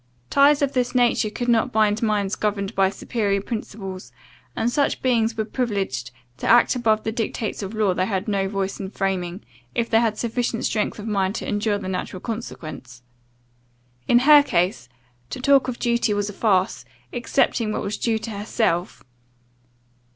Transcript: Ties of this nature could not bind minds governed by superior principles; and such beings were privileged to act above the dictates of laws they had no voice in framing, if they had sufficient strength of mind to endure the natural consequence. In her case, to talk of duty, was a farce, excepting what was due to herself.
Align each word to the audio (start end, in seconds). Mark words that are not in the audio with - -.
Ties 0.31 0.63
of 0.63 0.73
this 0.73 0.95
nature 0.95 1.29
could 1.29 1.47
not 1.47 1.71
bind 1.71 2.01
minds 2.01 2.35
governed 2.35 2.73
by 2.73 2.89
superior 2.89 3.39
principles; 3.39 4.11
and 4.55 4.71
such 4.71 5.03
beings 5.03 5.37
were 5.37 5.45
privileged 5.45 6.09
to 6.37 6.47
act 6.47 6.75
above 6.75 7.03
the 7.03 7.11
dictates 7.11 7.61
of 7.61 7.75
laws 7.75 7.95
they 7.97 8.07
had 8.07 8.27
no 8.27 8.49
voice 8.49 8.79
in 8.79 8.89
framing, 8.89 9.43
if 9.75 9.91
they 9.91 9.99
had 9.99 10.17
sufficient 10.17 10.65
strength 10.65 10.97
of 10.97 11.05
mind 11.05 11.35
to 11.35 11.47
endure 11.47 11.77
the 11.77 11.87
natural 11.87 12.19
consequence. 12.19 13.03
In 14.07 14.17
her 14.25 14.41
case, 14.41 14.89
to 15.29 15.39
talk 15.39 15.67
of 15.67 15.77
duty, 15.77 16.15
was 16.15 16.31
a 16.31 16.33
farce, 16.33 16.83
excepting 17.13 17.71
what 17.71 17.83
was 17.83 17.99
due 17.99 18.17
to 18.17 18.31
herself. 18.31 19.03